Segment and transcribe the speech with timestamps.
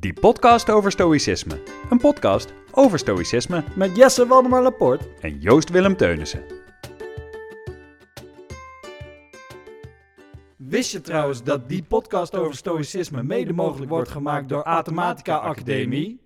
[0.00, 1.62] Die podcast over stoïcisme.
[1.90, 5.08] Een podcast over stoïcisme Met Jesse Waldemar Laporte.
[5.20, 6.42] en Joost Willem Teunissen.
[10.56, 16.20] Wist je trouwens dat die podcast over stoïcisme mede mogelijk wordt gemaakt door Athematica Academie?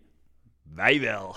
[0.74, 1.36] Wij wel.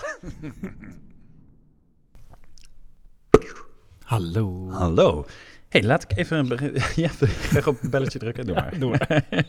[4.04, 4.70] Hallo.
[4.70, 5.26] Hallo.
[5.68, 6.82] Hey, laat ik even beginnen.
[6.96, 7.10] Ja,
[7.58, 8.46] ik op het belletje drukken.
[8.46, 8.78] Doe maar.
[8.78, 9.24] doe maar.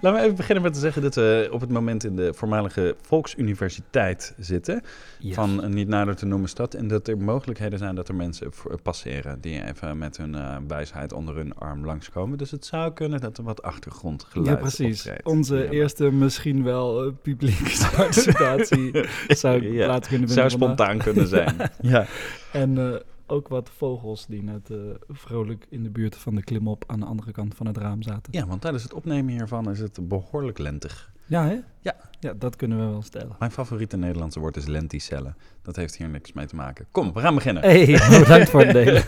[0.00, 2.96] Laten we even beginnen met te zeggen dat we op het moment in de voormalige
[3.02, 4.82] Volksuniversiteit zitten.
[5.30, 6.74] Van een niet nader te noemen stad.
[6.74, 11.12] En dat er mogelijkheden zijn dat er mensen passeren die even met hun eh, wijsheid
[11.12, 12.38] onder hun arm langskomen.
[12.38, 14.98] Dus het zou kunnen dat er wat achtergrondgeluid Ja, precies.
[14.98, 15.26] optreedt.
[15.26, 18.90] Onze Ja, eerste misschien wel eh, publieke participatie
[19.28, 21.56] zou Ja, plaats kunnen zou spontaan kunnen zijn.
[21.80, 22.06] ja.
[22.52, 26.84] En eh, ook wat vogels die net eh, vrolijk in de buurt van de klimop
[26.86, 28.32] aan de andere kant van het raam zaten.
[28.32, 31.12] ja, want tijdens het opnemen hiervan is het behoorlijk lentig.
[31.26, 31.58] Ja, hè?
[31.80, 31.96] Ja.
[32.20, 33.36] Ja, dat kunnen we wel stellen.
[33.38, 35.36] Mijn favoriete Nederlandse woord is lenticellen.
[35.62, 36.86] Dat heeft hier niks mee te maken.
[36.90, 37.62] Kom, we gaan beginnen.
[37.62, 37.86] Hey,
[38.20, 39.04] bedankt voor het delen.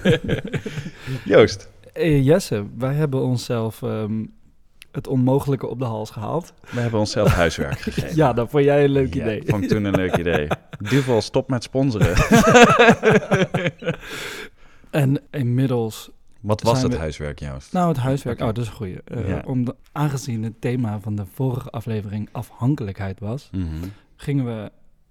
[1.35, 1.71] Joost.
[1.93, 4.25] Hey, Jesse, wij hebben onszelf ehm,
[4.93, 6.53] het onmogelijke op de hals gehaald.
[6.71, 8.17] We hebben onszelf huiswerk gegeven.
[8.17, 9.43] Ja, dat vond jij een leuk Ja, idee.
[9.47, 10.47] vond ik toen een leuk idee.
[10.91, 12.15] Duvel, stop met sponsoren.
[14.91, 17.73] En inmiddels, Wat was het we- huiswerk, Joost?
[17.73, 19.01] nou het huiswerk, oh dat is een goeie.
[19.05, 19.43] Eh, Ja.
[19.47, 23.67] om de- aangezien het thema van de vorige aflevering afhankelijkheid was, Mhm.
[24.17, 24.71] gingen we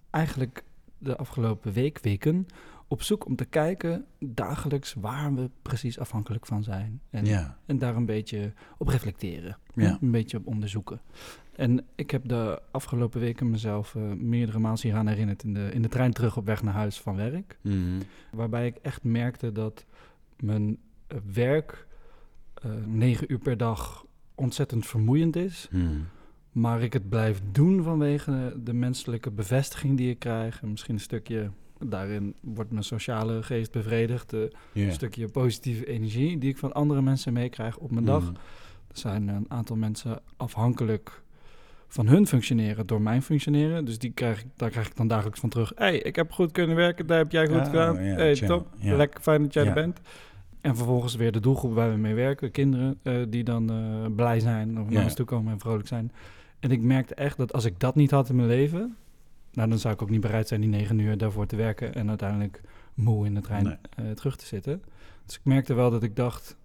[0.09, 0.63] eigenlijk
[0.97, 2.47] de afgelopen week, weken
[2.92, 7.02] op zoek om te kijken dagelijks waar we precies afhankelijk van zijn.
[7.09, 9.58] En, Ja, en daar een beetje op reflecteren.
[9.73, 9.97] Ja.
[10.02, 11.02] Een beetje op onderzoeken.
[11.56, 15.81] En ik heb de afgelopen weken mezelf eh, meerdere maal hieraan herinnerd in de, in
[15.81, 17.58] de trein terug op weg naar huis van werk.
[17.62, 18.02] Mhm.
[18.31, 19.86] Waarbij ik echt merkte dat
[20.39, 21.88] mijn eh, werk
[22.53, 25.67] eh, negen uur per dag ontzettend vermoeiend is.
[25.72, 26.00] Mhm.
[26.52, 30.62] Maar ik het blijf doen vanwege de menselijke bevestiging die ik krijg.
[30.62, 31.52] En misschien een stukje,
[31.85, 34.33] daarin wordt mijn sociale geest bevredigd.
[34.33, 34.39] eh.
[34.73, 38.22] Een stukje positieve energie die ik van andere mensen meekrijg op mijn dag.
[38.23, 38.33] Mhm.
[38.91, 41.22] Er zijn een aantal mensen afhankelijk
[41.88, 43.85] van hun functioneren door mijn functioneren.
[43.85, 45.72] Dus die krijg ik, daar krijg ik dan dagelijks van terug.
[45.75, 47.97] hey, ik heb goed kunnen werken, daar heb jij goed gedaan.
[47.97, 48.47] hey, chill.
[48.47, 50.00] top, lekker fijn dat jij er bent.
[50.61, 54.39] En vervolgens weer de doelgroep waar we mee werken, kinderen eh, die dan eh, blij
[54.39, 56.11] zijn of naar ons toe komen en vrolijk zijn.
[56.59, 58.95] En ik merkte echt dat als ik dat niet had in mijn leven,
[59.53, 62.09] nou dan zou ik ook niet bereid zijn die negen uur daarvoor te werken en
[62.09, 62.62] uiteindelijk
[62.94, 63.75] moe in de trein Nee.
[63.95, 64.84] eh, terug te zitten.
[65.25, 66.57] Dus ik merkte wel dat ik dacht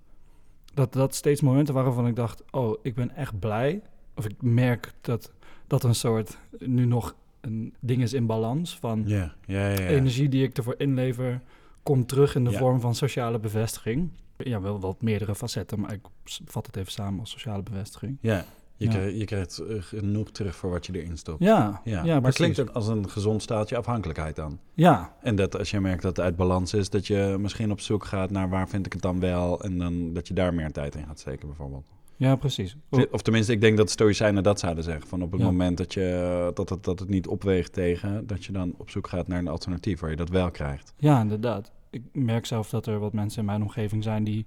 [0.75, 3.83] dat dat steeds momenten waren waarvan ik dacht, oh, ik ben echt blij.
[4.15, 5.33] Of ik merk dat
[5.67, 9.81] dat een soort nu nog een ding is in balans van Ja, ja, ja.
[9.81, 9.87] ja.
[9.87, 11.41] energie die ik ervoor inlever
[11.83, 14.11] komt terug in de vorm van sociale bevestiging.
[14.37, 16.01] Ja, wel wat meerdere facetten, maar ik
[16.45, 18.19] vat het even samen als sociale bevestiging.
[18.21, 18.45] Ja,
[18.77, 18.89] je.
[18.89, 21.43] Krijgt, je krijgt eh, genoeg terug voor wat je erin stopt.
[21.43, 24.59] Ja, Ja, maar het klinkt ook als een gezond staatje afhankelijkheid dan.
[24.75, 27.81] Ja, En dat als je merkt dat het uit balans is, dat je misschien op
[27.81, 29.61] zoek gaat naar waar vind ik het dan wel.
[29.63, 31.87] En dan dat je daar meer tijd in gaat steken bijvoorbeeld.
[32.17, 32.77] ja, precies.
[33.11, 35.09] Of tenminste, ik denk dat stoïcijnen dat zouden zeggen.
[35.09, 35.47] Van op het Ja.
[35.47, 39.09] moment dat, je, dat, het, dat het niet opweegt tegen, dat je dan op zoek
[39.09, 40.95] gaat naar een alternatief waar je dat wel krijgt.
[40.97, 41.73] Ja, inderdaad.
[41.91, 44.47] Ik merk zelf dat er wat mensen in mijn omgeving zijn die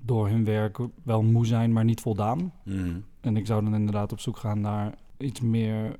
[0.00, 2.52] door hun werk wel moe zijn, maar niet voldaan.
[2.64, 2.98] Mhm.
[3.22, 5.96] En ik zou dan inderdaad op zoek gaan naar iets meer.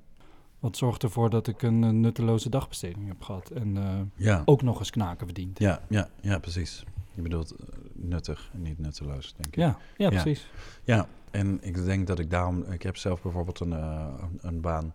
[0.59, 3.51] Wat zorgt ervoor dat ik een, eh, nutteloze dagbesteding heb gehad.
[3.51, 4.43] En eh, Ja.
[4.45, 5.59] ook nog eens knaken verdient.
[5.59, 6.85] Ja, ja, ja, precies.
[7.15, 9.55] Je bedoelt eh, nuttig en niet nutteloos, denk ik.
[9.57, 10.09] Ja, ja, Ja.
[10.09, 10.51] precies.
[10.85, 12.63] Ja, en ik denk dat ik daarom...
[12.63, 14.95] Ik heb zelf bijvoorbeeld een, een, een baan...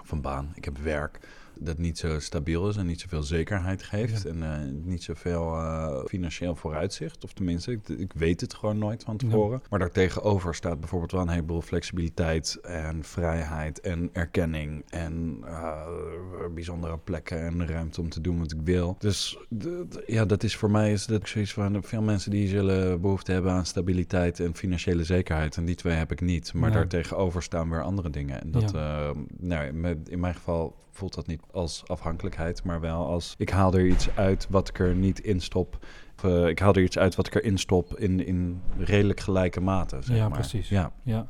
[0.00, 1.28] Of een baan, ik heb werk...
[1.60, 4.22] dat niet zo stabiel is en niet zoveel zekerheid geeft...
[4.22, 4.28] Ja.
[4.30, 7.24] en eh, niet zoveel eh, financieel vooruitzicht.
[7.24, 9.62] Of tenminste, ik, ik weet het gewoon nooit van tevoren.
[9.70, 12.58] Maar daartegenover staat bijvoorbeeld wel een heleboel flexibiliteit...
[12.62, 14.84] en vrijheid en erkenning...
[14.88, 15.86] en eh,
[16.54, 18.96] bijzondere plekken en ruimte om te doen wat ik wil.
[18.98, 19.38] Dus
[20.06, 21.82] ja, dat is voor mij is dat zoiets van...
[21.82, 25.56] veel mensen die zullen behoefte hebben aan stabiliteit en financiële zekerheid...
[25.56, 26.52] en die twee heb ik niet.
[26.54, 26.74] Maar Ja.
[26.74, 28.40] daartegenover staan weer andere dingen.
[28.40, 28.72] En dat,
[29.38, 32.64] nou, in mijn geval voelt dat niet als afhankelijkheid...
[32.64, 35.78] maar wel als ik haal er iets uit wat ik er niet in stop...
[36.16, 39.60] Of, eh, ik haal er iets uit wat ik erin stop in, in redelijk gelijke
[39.60, 39.96] mate.
[40.02, 40.38] Zeg Ja, maar.
[40.38, 40.68] precies.
[40.68, 41.26] Ja, Ja.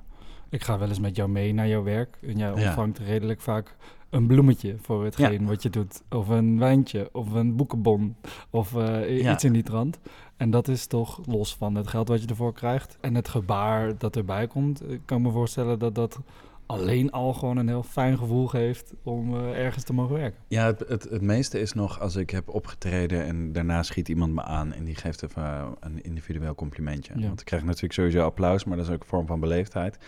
[0.49, 2.19] Ik ga wel eens met jou mee naar jouw werk.
[2.23, 2.53] En jij Ja.
[2.67, 3.77] ontvangt redelijk vaak
[4.11, 6.03] een bloemetje voor hetgeen wat je doet.
[6.11, 8.17] Of een wijntje, of een boekenbon,
[8.51, 9.33] of eh, Ja.
[9.33, 9.99] iets in die trant.
[10.37, 12.97] En dat is toch los van het geld wat je ervoor krijgt.
[13.01, 14.91] En het gebaar dat erbij komt.
[14.91, 16.19] Ik kan me voorstellen dat dat
[16.67, 20.41] alleen al gewoon een heel fijn gevoel geeft om eh, ergens te mogen werken.
[20.49, 24.33] Ja, het, het, het meeste is nog als ik heb opgetreden en daarna schiet iemand
[24.35, 27.13] me aan en die geeft even eh, een individueel complimentje.
[27.17, 27.27] Ja.
[27.27, 29.99] Want ik krijg natuurlijk sowieso applaus, maar dat is ook een vorm van beleefdheid.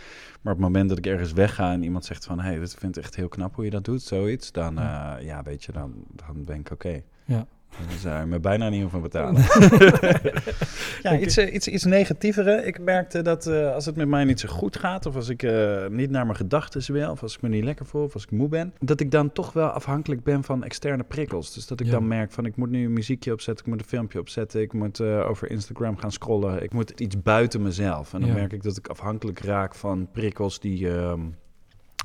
[0.41, 2.75] Maar op het moment dat ik ergens wegga en iemand zegt van, hé, hey, dit
[2.75, 4.83] vind ik echt heel knap hoe je dat doet, zoiets, dan, Ja.
[4.83, 7.03] ja, ja weet je, dan, dan ben ik oké.
[7.25, 7.47] Ja.
[7.89, 9.43] Dan zou je me bijna niet hoeven betalen.
[11.03, 12.65] ja, iets, eh, iets, iets negatievere.
[12.67, 15.43] Ik merkte dat eh, als het met mij niet zo goed gaat, of als ik
[15.43, 18.23] eh, niet naar mijn gedachten wil, of als ik me niet lekker voel, of als
[18.23, 21.55] ik moe ben, dat ik dan toch wel afhankelijk ben van externe prikkels.
[21.55, 21.93] Dus dat ik Ja.
[21.93, 24.73] dan merk van ik moet nu een muziekje opzetten, ik moet een filmpje opzetten, ik
[24.73, 28.15] moet eh, over Instagram gaan scrollen, ik moet iets buiten mezelf.
[28.15, 28.35] En dan Ja.
[28.35, 30.89] merk ik dat ik afhankelijk raak van prikkels die.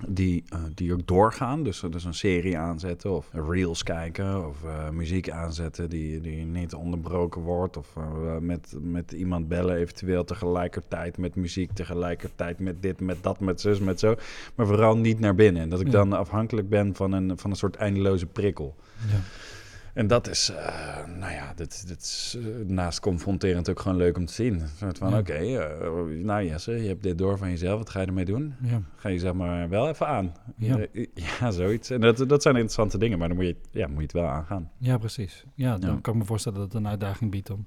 [0.07, 1.63] Die, eh, die ook doorgaan.
[1.63, 6.73] Dus, dus een serie aanzetten of reels kijken of eh, muziek aanzetten die, die niet
[6.73, 7.77] onderbroken wordt.
[7.77, 13.39] Of eh, met, met iemand bellen eventueel tegelijkertijd met muziek, tegelijkertijd met dit, met dat,
[13.39, 14.15] met zus, met zo.
[14.55, 15.61] Maar vooral niet naar binnen.
[15.61, 18.75] En dat ik dan afhankelijk ben van een, van een soort eindeloze prikkel.
[19.07, 19.19] Ja.
[19.93, 24.17] En dat is, eh, nou ja, dit, dit is eh, naast confronterend ook gewoon leuk
[24.17, 24.59] om te zien.
[24.61, 25.17] Een soort van, Ja.
[25.17, 28.53] oké, eh, nou Jesse, je hebt dit door van jezelf, wat ga je ermee doen?
[28.61, 28.81] Ja.
[28.95, 30.33] Ga je zeg maar wel even aan.
[30.57, 30.85] Ja.
[31.39, 31.89] Ja zoiets.
[31.89, 34.27] En dat, dat zijn interessante dingen, maar dan moet je, ja, moet je het wel
[34.27, 34.71] aangaan.
[34.77, 35.43] ja, precies.
[35.55, 37.65] Ja, dan kan ik me voorstellen dat het een uitdaging biedt om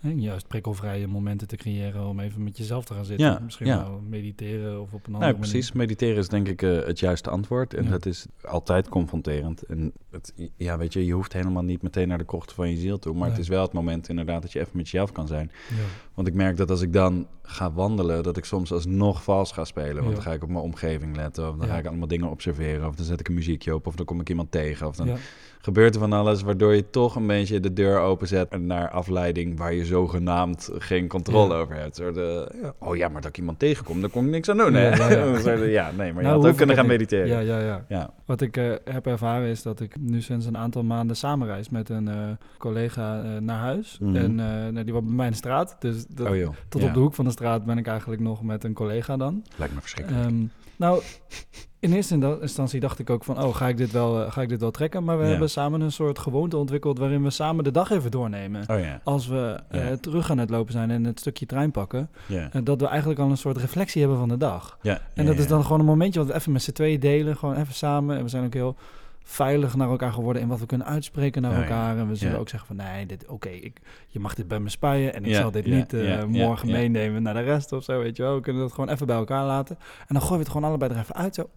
[0.00, 3.26] juist prikkelvrije momenten te creëren om even met jezelf te gaan zitten.
[3.26, 3.78] Ja, Misschien ja.
[3.88, 5.50] wel mediteren of op een andere Nou, manier.
[5.50, 5.72] precies.
[5.72, 7.74] Mediteren is denk ik eh, het juiste antwoord.
[7.74, 7.90] En Ja.
[7.90, 9.62] dat is altijd confronterend.
[9.62, 12.76] En het, ja, weet je, je hoeft helemaal niet meteen naar de krochten van je
[12.76, 13.14] ziel toe.
[13.14, 15.50] Maar het is wel het moment inderdaad dat je even met jezelf kan zijn.
[15.70, 15.76] Ja.
[16.14, 19.64] Want ik merk dat als ik dan ga wandelen, dat ik soms alsnog vals ga
[19.64, 19.94] spelen.
[19.94, 20.12] Want Ja.
[20.14, 21.48] dan ga ik op mijn omgeving letten.
[21.48, 21.72] Of dan Ja.
[21.72, 22.88] ga ik allemaal dingen observeren.
[22.88, 23.86] Of dan zet ik een muziekje op.
[23.86, 24.86] Of dan kom ik iemand tegen.
[24.86, 25.16] Of dan Ja.
[25.66, 29.74] Gebeurt er van alles waardoor je toch een beetje de deur openzet naar afleiding waar
[29.74, 31.60] je zogenaamd geen controle Ja.
[31.60, 31.96] over hebt.
[31.96, 34.56] Zo de, ja, oh ja, maar dat ik iemand tegenkom, daar kon ik niks aan
[34.56, 34.72] doen.
[34.72, 34.88] Ja, hè?
[34.96, 35.38] ja, ja.
[35.40, 37.26] Zo de, ja, nee, maar je Nou, had ook kunnen gaan mediteren.
[37.26, 37.84] Ja, ja, ja.
[37.88, 38.10] Ja.
[38.24, 41.88] Wat ik eh, heb ervaren is dat ik nu sinds een aantal maanden samenreis met
[41.88, 42.14] een eh,
[42.58, 43.98] collega eh, naar huis.
[44.00, 44.16] Mhm.
[44.16, 45.76] En nou, die was bij mij in de straat.
[45.78, 48.64] Dus dat, oh tot op de hoek van de straat ben ik eigenlijk nog met
[48.64, 49.44] een collega dan.
[49.56, 50.24] Lijkt me verschrikkelijk.
[50.24, 50.44] Ehm,
[50.76, 51.02] nou,
[51.80, 54.48] in eerste instantie dacht ik ook van, oh, ga ik dit wel, eh, ga ik
[54.48, 55.04] dit wel trekken?
[55.04, 55.30] Maar we Ja.
[55.30, 58.64] hebben samen een soort gewoonte ontwikkeld waarin we samen de dag even doornemen.
[58.70, 59.00] oh ja.
[59.04, 62.80] Als we eh, terug aan het lopen zijn en het stukje trein pakken, eh, dat
[62.80, 64.78] we eigenlijk al een soort reflectie hebben van de dag.
[65.14, 67.56] En dat is dan gewoon een momentje wat we even met z'n tweeën delen, gewoon
[67.56, 68.16] even samen.
[68.16, 68.76] En we zijn ook heel
[69.28, 71.96] veilig naar elkaar geworden in wat we kunnen uitspreken naar Ja, elkaar.
[71.98, 72.40] En we zullen Ja.
[72.40, 73.78] ook zeggen van, nee, dit, oké, ik,
[74.08, 77.22] je mag dit bij me spuien en ik Ja, zal dit niet eh, morgen meenemen
[77.22, 78.34] naar de rest of zo, weet je wel.
[78.34, 79.76] We kunnen dat gewoon even bij elkaar laten.
[79.98, 81.50] En dan gooien we het gewoon allebei er even uit, zo.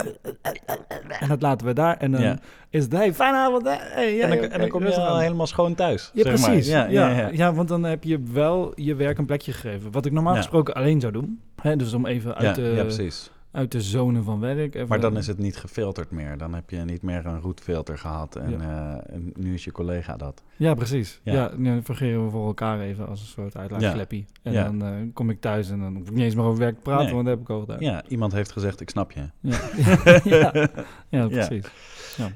[1.19, 1.97] En dat laten we daar.
[1.97, 2.39] En dan
[2.69, 3.63] is het, hey, fijne avond.
[3.67, 6.11] Hey, En dan, en dan kom je helemaal schoon thuis.
[6.13, 6.49] Ja, zeg maar.
[6.49, 6.67] precies.
[6.71, 7.53] Ja, ja, ja.
[7.53, 9.91] want dan heb je wel je werk een plekje gegeven.
[9.91, 11.41] Wat ik normaal gesproken alleen zou doen.
[11.61, 13.31] Hè, dus om even uit, de, ja, precies.
[13.51, 14.75] Uit de zone van werk.
[14.75, 16.37] Even, Maar dan is het niet gefilterd meer.
[16.37, 18.35] Dan heb je niet meer een roetfilter gehad.
[18.35, 18.57] En, Ja.
[19.07, 20.43] eh, en nu is je collega dat.
[20.57, 21.19] Ja, precies.
[21.23, 21.33] Ja.
[21.33, 24.25] Ja, nu vergeren we voor elkaar even als een soort uitlaatfleppie.
[24.43, 24.63] En Ja.
[24.63, 26.81] dan eh, kom ik thuis en dan hoef ik niet eens meer over werk te
[26.81, 27.13] praten, Nee.
[27.13, 27.77] want dat heb ik al gedaan.
[27.79, 29.21] Ja, iemand heeft gezegd, ik snap je.
[29.39, 29.59] Ja,
[30.23, 30.67] ja.
[31.09, 31.65] ja precies.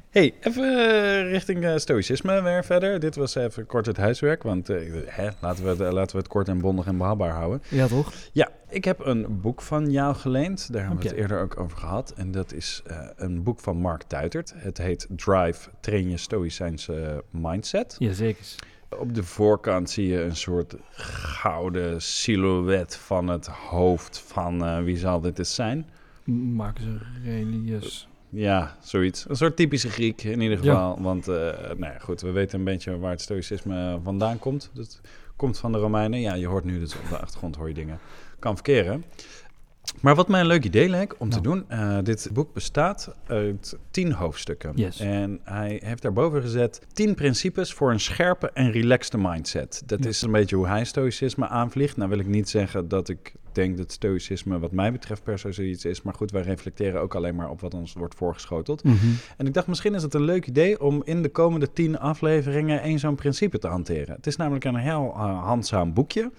[0.09, 2.99] hey, even eh, richting stoïcisme weer verder.
[2.99, 4.43] Dit was even kort het huiswerk.
[4.43, 7.61] Want hè, laten, we het, laten we het kort en bondig en behapbaar houden.
[7.69, 8.13] Ja, toch?
[8.31, 10.71] Ja, ik heb een boek van jou geleend.
[10.73, 12.13] Daar hebben we het eerder ook over gehad.
[12.15, 14.53] En dat is eh, een boek van Mark Tuitert.
[14.57, 17.95] Het heet Drive, train je stoïcijnse mindset.
[17.99, 18.45] Jazeker.
[18.99, 24.97] Op de voorkant zie je een soort gouden silhouet van het hoofd van eh, wie
[24.97, 25.89] zal dit eens zijn?
[26.53, 26.85] Marcus
[27.25, 28.07] Aurelius.
[28.29, 29.25] Ja, zoiets.
[29.29, 30.73] Een soort typische Griek in ieder Ja.
[30.73, 31.01] geval.
[31.01, 34.69] Want eh, nou ja, goed, we weten een beetje waar het stoïcisme vandaan komt.
[34.73, 35.01] Dat
[35.35, 36.19] komt van de Romeinen.
[36.19, 37.99] Ja, je hoort nu dus op de achtergrond hoor je dingen.
[38.43, 39.03] Kan verkeren.
[40.01, 41.65] Maar wat mij een leuk idee leek om te doen.
[41.69, 44.71] eh, dit boek bestaat uit tien hoofdstukken.
[44.75, 44.99] Yes.
[44.99, 49.83] En hij heeft daarboven gezet tien principes voor een scherpe en relaxte mindset.
[49.85, 50.09] Dat Ja.
[50.09, 51.97] is een beetje hoe hij stoïcisme aanvliegt.
[51.97, 55.51] Nou wil ik niet zeggen dat ik denk dat stoïcisme wat mij betreft per se
[55.51, 56.01] zoiets is.
[56.01, 58.83] Maar goed, wij reflecteren ook alleen maar op wat ons wordt voorgeschoteld.
[58.83, 58.95] Mhm.
[59.37, 62.81] En ik dacht, misschien is het een leuk idee om in de komende tien afleveringen
[62.81, 64.15] één zo'n principe te hanteren.
[64.15, 66.31] Het is namelijk een heel eh, handzaam boekje.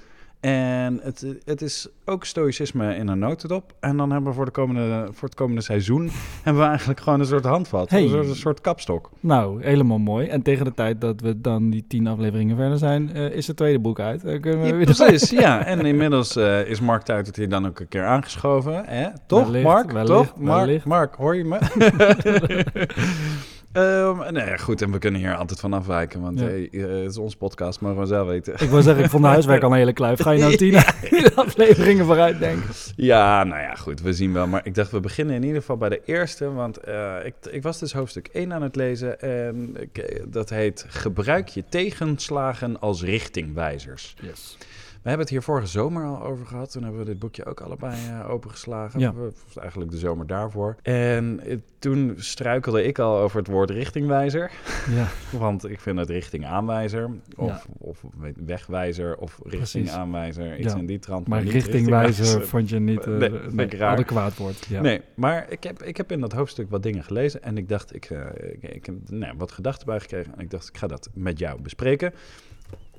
[0.45, 3.75] En het, het is ook stoïcisme in een notendop.
[3.81, 6.11] En dan hebben we voor, de komende, voor het komende seizoen
[6.43, 7.91] hebben we eigenlijk gewoon een soort handvat.
[7.91, 8.03] Hey.
[8.03, 9.11] Een, soort, een soort kapstok.
[9.21, 10.27] Nou, helemaal mooi.
[10.29, 13.57] En tegen de tijd dat we dan die tien afleveringen verder zijn, eh, is het
[13.57, 14.23] tweede boek uit.
[14.23, 15.65] Dan kunnen we Ja, weer precies, ja.
[15.75, 18.85] En inmiddels eh, is Mark Tuitert hier dan ook een keer aangeschoven.
[18.87, 19.09] Hè?
[19.27, 19.93] Toch, Wellicht, Mark?
[19.93, 20.37] wellicht, Toch?
[20.37, 20.85] Mark.
[20.85, 21.59] Mark, hoor je me?
[23.75, 26.45] Ehm, nee, goed, en we kunnen hier altijd van afwijken, want Ja.
[26.47, 28.53] hey, eh, het is ons podcast, mogen we zelf weten.
[28.59, 30.21] Ik wil zeggen, ik vond de huiswerk al een hele kluif.
[30.21, 30.77] Ga je nou tien
[31.35, 32.69] afleveringen vooruit denken?
[32.97, 34.47] Ja, nou ja, goed, we zien wel.
[34.47, 36.53] Maar ik dacht, we beginnen in ieder geval bij de eerste.
[36.53, 39.21] Want eh, ik, ik was dus hoofdstuk 1 aan het lezen.
[39.21, 44.15] En ik, eh, dat heet Gebruik je tegenslagen als richtingwijzers.
[44.21, 44.57] Yes.
[45.05, 46.71] We hebben het hier vorige zomer al over gehad.
[46.73, 49.01] Toen hebben we dit boekje ook allebei eh, opengeslagen.
[49.01, 49.15] Ja.
[49.61, 50.77] Eigenlijk de zomer daarvoor.
[50.83, 54.51] En eh, toen struikelde ik al over het woord richtingwijzer.
[54.91, 55.09] Ja,
[55.39, 57.11] Want ik vind het richtingaanwijzer.
[57.37, 57.63] Of, Ja.
[57.79, 58.05] of
[58.47, 59.17] wegwijzer.
[59.17, 60.59] Of richtingaanwijzer.
[60.59, 60.79] Iets Ja.
[60.79, 61.29] in die trant.
[61.29, 63.19] maar richtingwijzer vond je niet uh,
[63.53, 63.91] Nee, ik raar.
[63.93, 64.67] adequaat woord.
[64.67, 64.81] Ja.
[64.81, 67.95] Nee, maar ik heb, ik heb in dat hoofdstuk wat dingen gelezen en ik dacht,
[67.95, 70.87] ik, eh, ik, ik heb nou, wat gedachten bij gekregen en ik dacht, ik ga
[70.87, 72.13] dat met jou bespreken.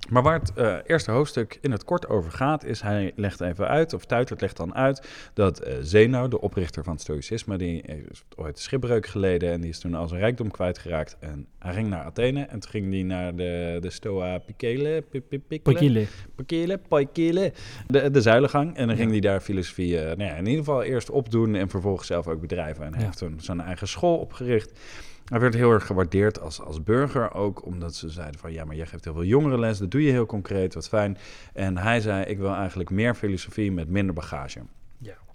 [0.10, 3.68] Maar waar het eh, eerste hoofdstuk in het kort over gaat, is hij legt even
[3.68, 7.84] uit, of Tuitert legt dan uit, dat eh Zeno, de oprichter van het stoïcisme, die
[7.86, 11.18] heeft ooit schipbreuk geleden en die is toen al zijn rijkdom kwijtgeraakt.
[11.20, 15.22] En hij ging naar Athene en toen ging hij naar de, de Stoa Picele, Pi-
[15.22, 15.62] Pi- Picele?
[15.74, 16.06] Pakile.
[16.36, 17.54] Pakele, Paikele,
[17.88, 18.76] de, de zuilengang.
[18.76, 21.70] En dan ging hij daar filosofie eh, nou ja, in ieder geval eerst opdoen en
[21.70, 22.84] vervolgens zelf ook bedrijven.
[22.86, 23.06] En hij Ja.
[23.06, 24.80] heeft toen zijn eigen school opgericht.
[25.26, 28.76] Hij werd heel erg gewaardeerd als, als burger ook, omdat ze zeiden van ja, maar
[28.76, 31.18] jij geeft heel veel jongerenles, dat doe je heel concreet, wat fijn.
[31.54, 34.60] En hij zei, ik wil eigenlijk meer filosofie met minder bagage.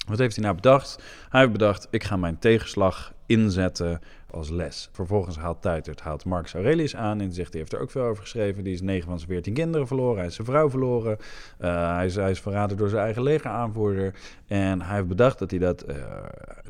[0.06, 1.02] Wat heeft hij nou bedacht?
[1.28, 4.88] Hij heeft bedacht, ik ga mijn tegenslag inzetten als les.
[4.92, 8.22] Vervolgens haalt Tuitert, haalt Marcus Aurelius aan en zegt, die heeft er ook veel over
[8.22, 8.64] geschreven.
[8.64, 11.16] Die is negen van zijn veertien kinderen verloren, hij is zijn vrouw verloren.
[11.60, 14.14] Uh, hij, is, hij is verraden door zijn eigen legeraanvoerder.
[14.46, 15.94] En hij heeft bedacht dat, hij dat, uh,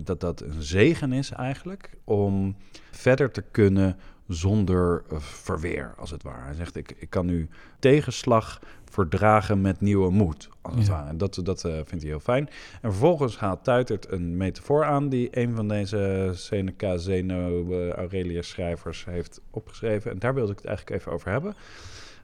[0.02, 2.56] dat dat een zegen is eigenlijk om
[2.90, 3.96] verder te kunnen
[4.28, 6.44] zonder verweer, als het ware.
[6.44, 8.60] Hij zegt, ik, ik kan nu tegenslag
[8.90, 10.92] verdragen met nieuwe moed, als het Ja.
[10.92, 11.08] ware.
[11.08, 12.48] En dat, dat uh, vindt hij heel fijn.
[12.82, 18.48] En vervolgens haalt Tuitert een metafoor aan die een van deze Seneca, Zeno, uh, Aurelius
[18.48, 20.10] schrijvers heeft opgeschreven.
[20.10, 21.54] En daar wilde ik het eigenlijk even over hebben.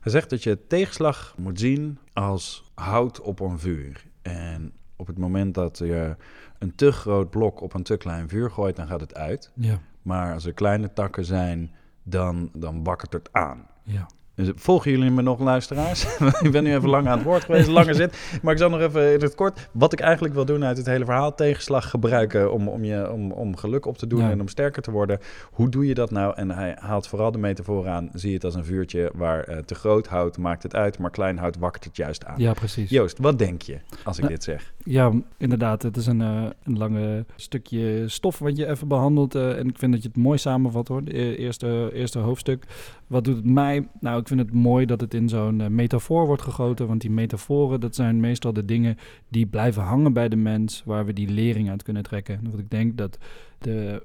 [0.00, 4.04] Hij zegt dat je tegenslag moet zien als hout op een vuur.
[4.22, 6.16] En op het moment dat je
[6.58, 9.50] een te groot blok op een te klein vuur gooit, dan gaat het uit.
[9.54, 9.80] Ja.
[10.02, 13.66] Maar als er kleine takken zijn, dan, dan wakkert het aan.
[13.82, 14.06] Ja.
[14.36, 16.06] Dus volgen jullie me nog, luisteraars?
[16.46, 18.38] ik ben nu even lang aan het woord geweest, langer zit.
[18.42, 19.68] Maar ik zal nog even in het kort.
[19.72, 23.32] Wat ik eigenlijk wil doen uit het hele verhaal: tegenslag gebruiken om, om, je, om,
[23.32, 24.30] om geluk op te doen Ja.
[24.30, 25.18] en om sterker te worden.
[25.50, 26.34] Hoe doe je dat nou?
[26.36, 28.08] En hij haalt vooral de metafoor aan.
[28.12, 31.38] Zie het als een vuurtje waar eh, te groot hout maakt het uit, maar klein
[31.38, 32.34] hout wakkert het juist aan.
[32.38, 32.90] ja, precies.
[32.90, 34.72] Joost, wat denk je als ik Nou, dit zeg?
[34.84, 35.82] Ja, inderdaad.
[35.82, 39.34] Het is een, uh, een lange stukje stof wat je even behandelt.
[39.34, 40.98] Uh, en ik vind dat je het mooi samenvat hoor.
[40.98, 42.64] Het eerste, eerste hoofdstuk.
[43.06, 43.88] Wat doet het mij?
[44.00, 46.86] Nou, ik vind het mooi dat het in zo'n uh, metafoor wordt gegoten.
[46.86, 48.96] Want die metaforen, dat zijn meestal de dingen
[49.28, 50.82] die blijven hangen bij de mens.
[50.84, 52.38] Waar we die lering uit kunnen trekken.
[52.38, 53.18] En wat ik denk dat
[53.58, 54.02] de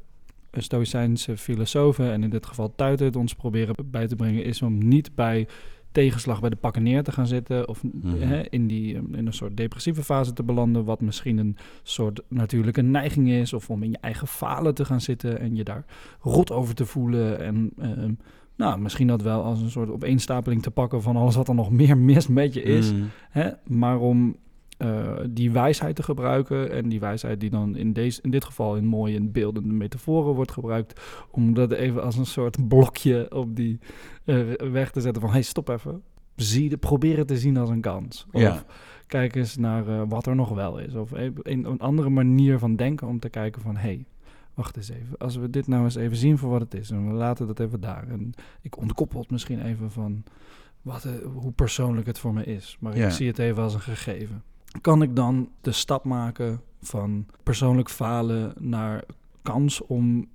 [0.51, 5.16] Stoïcijnse filosofen, en in dit geval Tuitert, ons proberen bij te brengen, is om niet
[5.16, 5.48] bij
[5.92, 8.28] tegenslag bij de pakken neer te gaan zitten of Mhm.
[8.28, 12.82] hè, in, die, in een soort depressieve fase te belanden, wat misschien een soort natuurlijke
[12.82, 15.86] neiging is, of om in je eigen falen te gaan zitten en je daar
[16.20, 18.13] rot over te voelen en ehm,
[18.62, 21.72] nou, misschien dat wel als een soort opeenstapeling te pakken van alles wat er nog
[21.72, 23.10] meer mis met je is, Mm.
[23.30, 24.36] hè, maar om
[24.77, 26.72] uh, die wijsheid te gebruiken.
[26.72, 30.34] En die wijsheid die dan in, deze, in dit geval in mooie en beeldende metaforen
[30.34, 31.01] wordt gebruikt.
[31.32, 33.80] Om dat even als een soort blokje op die
[34.25, 35.32] uh, weg te zetten van...
[35.32, 36.01] hey, stop even.
[36.36, 38.25] Zie de, probeer het te zien als een kans.
[38.32, 38.63] Of Ja.
[39.08, 40.96] kijk eens naar uh, wat er nog wel is.
[40.96, 43.75] Of een, een andere manier van denken om te kijken van...
[43.77, 44.06] hey,
[44.53, 45.17] wacht eens even.
[45.17, 46.89] Als we dit nou eens even zien voor wat het is.
[46.89, 48.08] En we laten dat even daar.
[48.08, 50.24] En ik ontkoppel het misschien even van...
[50.81, 52.77] Wat, uh, hoe persoonlijk het voor me is.
[52.79, 53.05] Maar Ja.
[53.05, 54.43] ik zie het even als een gegeven
[54.81, 59.03] kan ik dan de stap maken van persoonlijk falen naar
[59.41, 60.29] kans om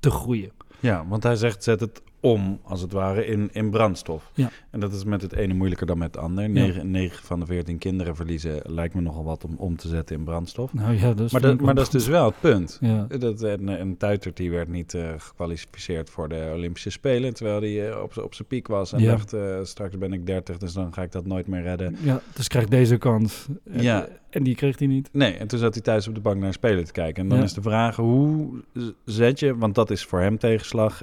[0.00, 0.50] te groeien.
[0.80, 4.30] Ja, want hij zegt zet het om, als het ware, in, in brandstof.
[4.34, 4.50] Ja.
[4.70, 6.50] En dat is met het ene moeilijker dan met het ander.
[6.50, 10.16] 9, 9 van de 14 kinderen verliezen lijkt me nogal wat om om te zetten
[10.16, 10.74] in brandstof.
[10.74, 12.78] Nou ja, is maar, dat, maar dat is dus wel het punt.
[12.80, 13.06] Ja.
[13.18, 17.88] Dat, een, een Tuitert die werd niet uh, gekwalificeerd voor de Olympische Spelen, terwijl hij
[17.88, 20.92] uh, op, op zijn piek was en dacht, uh, straks ben ik 30, dus dan
[20.92, 21.96] ga ik dat nooit meer redden.
[22.00, 23.46] ja, dus krijg deze kans.
[23.70, 24.04] Ja.
[24.04, 25.08] En, en die kreeg hij niet.
[25.12, 27.22] Nee, en toen zat hij thuis op de bank naar Spelen te kijken.
[27.22, 28.62] En dan is de vraag, hoe
[29.04, 31.02] zet je, want dat is voor hem tegenslag,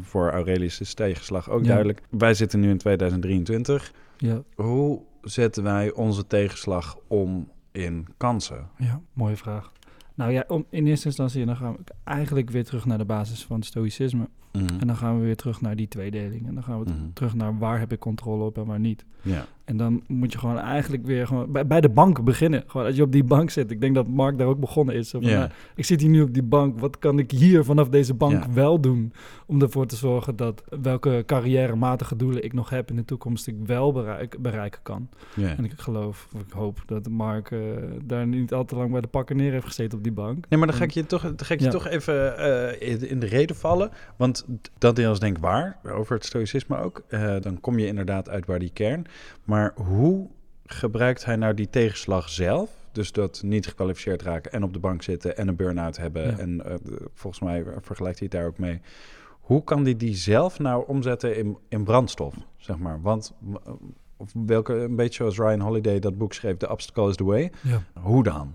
[0.00, 1.66] voor Aurelius is tegenslag ook Ja.
[1.66, 2.02] duidelijk.
[2.10, 3.92] Wij zitten nu in 2023.
[4.16, 8.68] Ja, Hoe zetten wij onze tegenslag om in kansen?
[8.78, 9.72] ja mooie vraag.
[10.14, 13.44] Nou ja, om, in eerste instantie, dan gaan we, eigenlijk weer terug naar de basis
[13.44, 14.28] van het stoïcisme.
[14.52, 14.66] Mhm.
[14.80, 16.46] En dan gaan we weer terug naar die tweedeling.
[16.48, 17.12] En dan gaan we Mhm.
[17.12, 19.04] terug naar waar heb ik controle op en waar niet.
[19.22, 19.46] Ja.
[19.66, 22.64] En dan moet je gewoon eigenlijk weer gewoon bij, bij de bank beginnen.
[22.66, 23.70] Gewoon als je op die bank zit.
[23.70, 25.10] Ik denk dat Mark daar ook begonnen is.
[25.10, 26.78] Van, nou, ik zit hier nu op die bank.
[26.80, 29.12] Wat kan ik hier vanaf deze bank wel doen?
[29.46, 33.54] Om ervoor te zorgen dat welke carrièrematige doelen ik nog heb in de toekomst ik
[33.66, 35.08] wel bereik, bereiken kan.
[35.36, 37.58] En ik geloof, of ik hoop dat Mark eh,
[38.04, 40.44] daar niet al te lang bij de pakken neer heeft gezeten op die bank.
[40.48, 41.70] Nee, maar dan ga ik je toch, dan ga ik je Ja.
[41.72, 43.90] toch even eh, in, in de reden vallen.
[44.16, 44.46] Want
[44.78, 47.02] dat is denk ik waar, over het stoïcisme ook.
[47.08, 49.04] Eh, dan kom je inderdaad uit waar die kern.
[49.44, 50.28] Maar hoe
[50.64, 52.70] gebruikt hij nou die tegenslag zelf?
[52.92, 56.26] Dus dat niet gekwalificeerd raken en op de bank zitten en een burn-out hebben.
[56.26, 56.38] Ja.
[56.38, 56.74] En eh,
[57.12, 58.80] volgens mij vergelijkt hij het daar ook mee.
[59.40, 63.00] Hoe kan hij die zelf nou omzetten in, in brandstof, zeg maar?
[63.00, 63.34] Want
[64.16, 67.52] of welke, een beetje zoals Ryan Holiday dat boek schreef, The Obstacle is the Way.
[67.62, 67.82] Ja.
[68.00, 68.54] Hoe dan?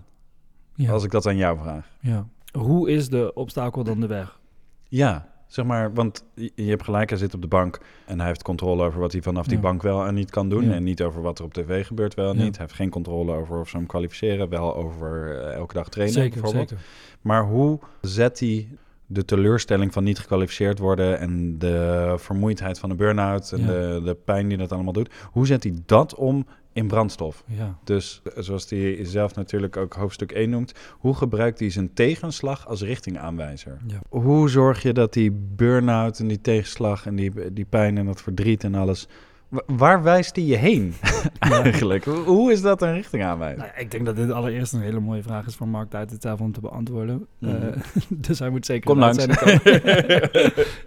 [0.74, 0.92] Ja.
[0.92, 1.90] Als ik dat aan jou vraag.
[2.00, 2.26] ja.
[2.58, 4.40] Hoe is de obstakel dan de weg?
[4.88, 8.42] Ja, zeg maar, want je hebt gelijk, hij zit op de bank en hij heeft
[8.42, 9.62] controle over wat hij vanaf die Ja.
[9.62, 10.64] bank wel en niet kan doen.
[10.64, 10.72] Ja.
[10.72, 12.42] En niet over wat er op tv gebeurt wel en Ja.
[12.44, 12.56] niet.
[12.56, 16.14] Hij heeft geen controle over of ze hem kwalificeren, wel over eh, elke dag trainen
[16.14, 16.68] zeker, bijvoorbeeld.
[16.68, 16.84] zeker.
[17.20, 18.68] Maar hoe zet hij
[19.06, 24.14] de teleurstelling van niet gekwalificeerd worden en de vermoeidheid van een burn-out en de, de
[24.24, 27.44] pijn die dat allemaal doet, hoe zet hij dat om in brandstof?
[27.46, 27.78] Ja.
[27.84, 32.82] Dus zoals hij zelf natuurlijk ook hoofdstuk 1 noemt, hoe gebruikt hij zijn tegenslag als
[32.82, 33.78] richtingaanwijzer?
[33.86, 33.98] Ja.
[34.08, 38.22] Hoe zorg je dat die burn-out en die tegenslag en die, die pijn en dat
[38.22, 39.08] verdriet en alles,
[39.48, 40.94] wa- waar wijst die je heen
[41.38, 42.04] eigenlijk?
[42.04, 43.58] Hoe- Hoe is dat een richtingaanwijzer?
[43.58, 46.10] Nou, ja, ik denk dat dit allereerst een hele mooie vraag is voor Mark Tijd
[46.10, 47.26] het zelf om te beantwoorden.
[47.38, 47.50] Mhm.
[47.56, 47.76] Eh,
[48.26, 49.26] dus hij moet zeker Kom langs.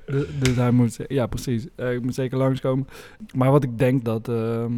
[0.05, 2.87] dus, dus hij moet, ja precies, Eh, ik moet zeker langskomen.
[3.35, 4.71] Maar wat ik denk dat ehm,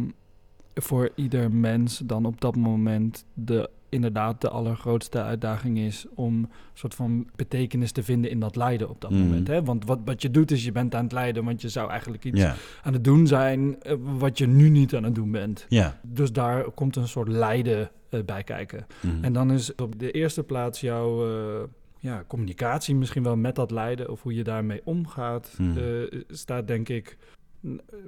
[0.82, 6.48] voor ieder mens dan op dat moment de inderdaad de allergrootste uitdaging is om een
[6.74, 9.20] soort van betekenis te vinden in dat lijden op dat Mhm.
[9.20, 9.46] moment.
[9.48, 9.62] Hè?
[9.64, 12.24] Want wat, wat je doet is je bent aan het lijden, want je zou eigenlijk
[12.24, 12.44] iets
[12.82, 15.66] aan het doen zijn eh, wat je nu niet aan het doen bent.
[15.68, 16.00] ja.
[16.02, 18.86] Dus daar komt een soort lijden eh, bij kijken.
[19.00, 19.24] Mhm.
[19.24, 21.62] En dan is op de eerste plaats jouw eh,
[21.98, 26.88] ja, communicatie misschien wel met dat lijden of hoe je daarmee omgaat, eh, staat denk
[26.88, 27.16] ik,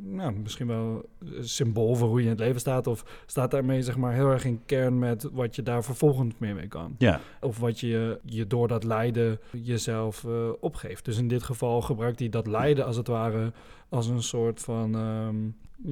[0.01, 2.87] nou, misschien wel een symbool voor hoe je in het leven staat.
[2.87, 6.55] Of staat daarmee zeg maar heel erg in kern met wat je daar vervolgens meer
[6.55, 6.95] mee kan.
[6.99, 11.05] Ja, Of wat je, je door dat lijden jezelf eh, opgeeft.
[11.05, 13.53] Dus in dit geval gebruikt hij dat lijden als het ware
[13.89, 15.37] als een soort van ehm,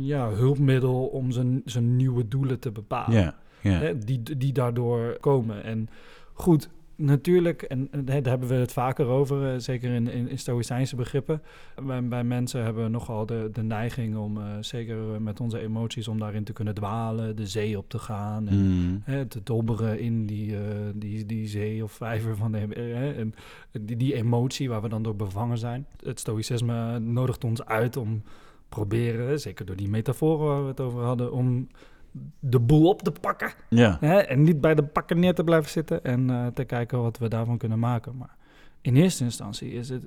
[0.06, 3.20] ja, hulpmiddel om zijn, zijn nieuwe doelen te bepalen.
[3.20, 3.78] ja, ja.
[3.78, 5.64] Hè, die, die daardoor komen.
[5.64, 5.88] En
[6.32, 10.96] goed, natuurlijk, en daar hebben we het vaker over, eh, zeker in, in, in stoïcijnse
[10.96, 11.42] begrippen.
[11.82, 16.08] Bij, bij mensen hebben we nogal de, de neiging om, eh, zeker met onze emoties,
[16.08, 18.48] om daarin te kunnen dwalen, de zee op te gaan.
[18.48, 18.96] En, Mhm.
[19.02, 20.62] hè, te dobberen in die, eh,
[20.94, 23.34] die, die zee of vijver van de, hè, en
[23.80, 25.86] die, die emotie waar we dan door bevangen zijn.
[26.04, 28.22] Het stoïcisme nodigt ons uit om
[28.68, 31.68] proberen, zeker door die metaforen waar we het over hadden, om
[32.38, 33.52] de boel op te pakken.
[33.68, 33.96] ja.
[34.00, 37.18] Hè, en niet bij de pakken neer te blijven zitten en eh, te kijken wat
[37.18, 38.16] we daarvan kunnen maken.
[38.16, 38.36] Maar
[38.80, 40.02] in eerste instantie is het,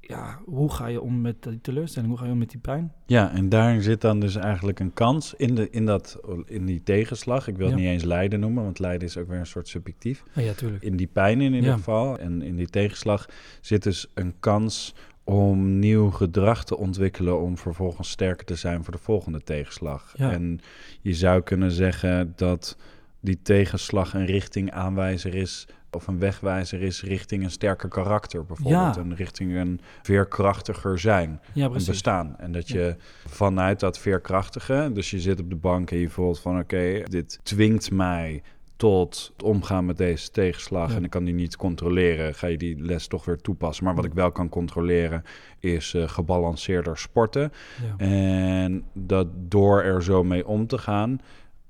[0.00, 2.10] ja, hoe ga je om met die teleurstelling?
[2.10, 2.92] Hoe ga je om met die pijn?
[3.06, 6.82] Ja, en daar zit dan dus eigenlijk een kans in, de, in, dat, in die
[6.82, 7.48] tegenslag.
[7.48, 10.22] Ik wil het niet eens lijden noemen, want lijden is ook weer een soort subjectief.
[10.32, 10.82] Ja, ja tuurlijk.
[10.82, 11.76] In die pijn in ieder Ja.
[11.76, 13.26] geval en in die tegenslag
[13.60, 18.92] zit dus een kans om nieuw gedrag te ontwikkelen om vervolgens sterker te zijn voor
[18.92, 20.14] de volgende tegenslag.
[20.16, 20.32] Ja.
[20.32, 20.60] En
[21.00, 22.76] je zou kunnen zeggen dat
[23.20, 28.94] die tegenslag een richtingaanwijzer is of een wegwijzer is richting een sterker karakter bijvoorbeeld.
[28.94, 29.00] Ja.
[29.02, 32.38] En richting een veerkrachtiger zijn Ja, een bestaan.
[32.38, 32.80] En dat Ja.
[32.80, 37.02] je vanuit dat veerkrachtige, dus je zit op de bank en je voelt van oké,
[37.08, 38.42] dit dwingt mij
[38.82, 40.96] tot het omgaan met deze tegenslag Ja.
[40.96, 43.84] en ik kan die niet controleren, ga je die les toch weer toepassen.
[43.84, 45.22] Maar wat ik wel kan controleren
[45.60, 47.52] is eh, gebalanceerder sporten.
[47.98, 48.04] Ja.
[48.06, 51.20] En dat door er zo mee om te gaan,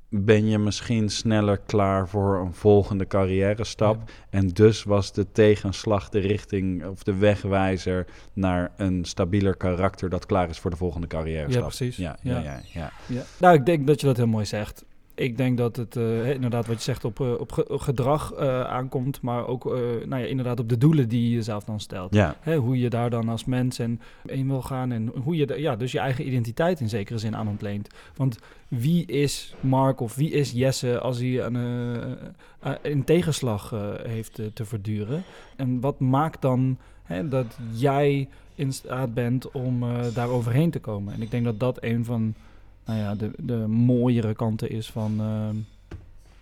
[0.09, 4.11] ben je misschien sneller klaar voor een volgende carrière stap.
[4.31, 10.27] En dus was de tegenslag de richting of de wegwijzer naar een stabieler karakter dat
[10.27, 11.63] klaar is voor de volgende carrière Ja, stap.
[11.67, 11.97] precies.
[11.97, 12.43] Ja, ja, Ja.
[12.43, 12.93] ja, ja.
[13.07, 13.23] Ja.
[13.39, 14.85] Nou, ik denk dat je dat heel mooi zegt.
[15.15, 18.61] Ik denk dat het eh, inderdaad wat je zegt op, eh, op ge- gedrag eh,
[18.65, 22.15] aankomt, maar ook nou ja, inderdaad op de doelen die je zelf dan stelt.
[22.15, 25.55] Ja, Hè, hoe je daar dan als mens in in wil gaan en hoe je
[25.61, 27.89] ja, dus je eigen identiteit in zekere zin aan ontleent.
[28.17, 31.55] Want wie is Mark of wie is Jesse als hij een,
[32.83, 33.75] een tegenslag
[34.07, 35.23] heeft te verduren?
[35.57, 41.15] En wat maakt dan hè, dat jij in staat bent om daar overheen te komen?
[41.15, 42.35] En ik denk dat dat een van
[42.87, 45.57] nou ja, de, de mooiere kanten is van, ehm,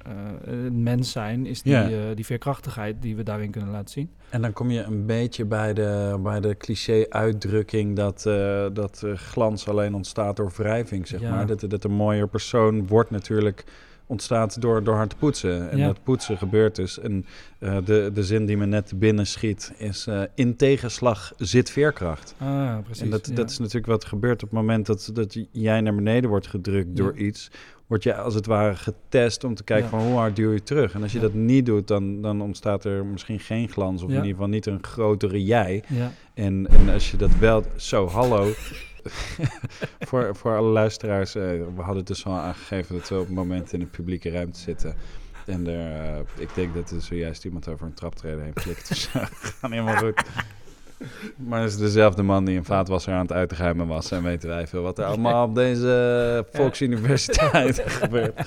[0.07, 4.11] eh, het mens zijn, is die, eh, die veerkrachtigheid die we daarin kunnen laten zien.
[4.29, 9.68] En dan kom je een beetje bij de, bij de cliché-uitdrukking dat, eh, dat glans
[9.68, 11.31] alleen ontstaat door wrijving, zeg Ja.
[11.31, 11.46] maar.
[11.46, 13.64] Dat, dat een mooier persoon wordt natuurlijk
[14.11, 15.70] ontstaat door, door haar te poetsen.
[15.70, 15.87] En Ja.
[15.87, 16.99] dat poetsen gebeurt dus.
[16.99, 17.27] En
[17.59, 20.07] eh, de, de zin die me net binnen schiet is...
[20.07, 22.35] eh, in tegenslag zit veerkracht.
[22.38, 23.03] Ah, precies.
[23.03, 23.35] en dat, ja.
[23.35, 26.96] dat is natuurlijk wat gebeurt op het moment dat, dat jij naar beneden wordt gedrukt
[26.96, 27.25] door Ja.
[27.25, 27.51] iets.
[27.87, 30.94] Word je als het ware getest om te kijken van hoe hard duw je terug.
[30.94, 34.03] En als je dat niet doet, dan, dan ontstaat er misschien geen glans.
[34.03, 35.83] Of in ieder geval niet een grotere jij.
[35.88, 37.64] Ja, En, en als je dat wel...
[37.77, 38.51] Zo, hallo.
[40.08, 41.42] voor, voor alle luisteraars, eh,
[41.76, 44.94] we hadden dus al aangegeven dat we op het moment in een publieke ruimte zitten.
[45.46, 48.88] En er, eh, ik denk dat er zojuist iemand over een traptreden heen flikt.
[48.88, 50.22] Dus eh, gaan helemaal goed.
[51.36, 54.10] Maar het is dezelfde man die een vaatwasser aan het uitruimen was.
[54.10, 58.36] En weten wij veel wat er allemaal op deze Volksuniversiteit gebeurt.
[58.36, 58.44] Hé,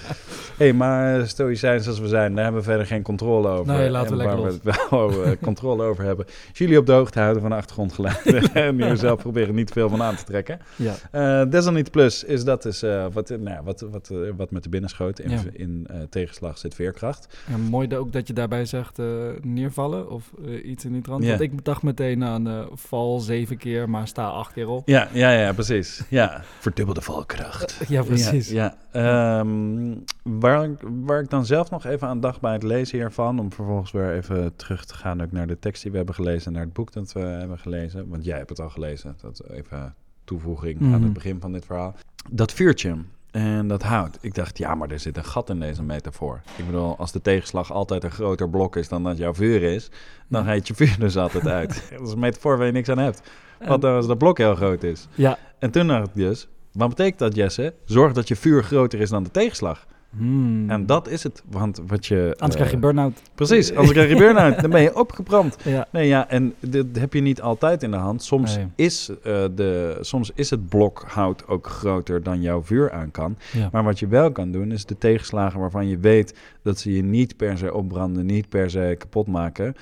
[0.57, 3.73] hey, maar stoïcijns als we zijn, daar hebben we verder geen controle over.
[3.73, 6.25] Nee, laten we lekker we het wel eh, controle over hebben.
[6.25, 9.89] Als jullie op de hoogte houden van de achtergrondgeluiden en jullie zelf proberen niet veel
[9.89, 10.59] van aan te trekken.
[10.75, 10.93] ja.
[11.11, 14.69] Eh desalniet plus is dat dus eh, wat, nou, wat, wat, eh, wat met de
[14.69, 15.19] binnenschoot.
[15.19, 15.39] In, Ja.
[15.53, 17.37] in tegenslag zit veerkracht.
[17.69, 18.97] Mooi ook dat je daarbij zegt
[19.41, 20.31] neervallen of
[20.63, 21.23] iets in die trant.
[21.23, 21.29] Ja.
[21.29, 24.87] Want ik dacht meteen aan eh, val zeven keer, maar sta acht keer op.
[24.87, 26.03] Ja, ja, ja, precies.
[26.09, 26.41] Ja.
[26.59, 27.79] Verdubbelde valkracht.
[27.87, 28.49] Ja, precies.
[28.49, 29.39] Ja, ja.
[29.39, 33.39] Ehm, waar, ik- waar ik dan zelf nog even aan dacht bij het lezen hiervan,
[33.39, 36.51] om vervolgens weer even terug te gaan ook naar de tekst die we hebben gelezen,
[36.51, 39.95] naar het boek dat we hebben gelezen, want jij hebt het al gelezen, dat even
[40.23, 41.03] toevoeging aan Mhm.
[41.03, 41.95] het begin van dit verhaal.
[42.31, 42.95] Dat vuurtje
[43.33, 44.17] en dat hout.
[44.21, 46.41] Ik dacht, ja, maar er zit een gat in deze metafoor.
[46.55, 49.89] Ik bedoel, als de tegenslag altijd een groter blok is dan dat jouw vuur is,
[50.27, 51.83] dan heet je vuur dus altijd uit.
[51.97, 53.21] dat is een metafoor waar je niks aan hebt.
[53.59, 55.07] Nou als dat blok heel groot is?
[55.15, 55.37] ja.
[55.59, 57.73] En toen dacht ik dus, wat betekent dat Jesse?
[57.85, 59.85] Zorg dat je vuur groter is dan de tegenslag.
[60.17, 60.69] Hmm.
[60.69, 61.43] En dat is het.
[61.49, 62.23] Want wat je...
[62.25, 63.21] Anders eh, krijg je burn-out.
[63.35, 64.61] Precies, anders krijg je burn-out.
[64.61, 65.57] Dan ben je opgebrand.
[65.63, 65.87] Ja.
[65.91, 68.23] Nee, ja, en dit heb je niet altijd in de hand.
[68.23, 68.67] Soms, Nee.
[68.75, 73.37] is, eh, de, soms is het blok hout ook groter dan jouw vuur aan kan.
[73.51, 73.69] Ja.
[73.71, 77.03] Maar wat je wel kan doen, is de tegenslagen waarvan je weet dat ze je
[77.03, 79.75] niet per se opbranden, niet per se kapot maken.